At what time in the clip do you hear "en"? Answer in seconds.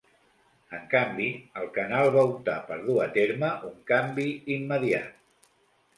0.77-0.85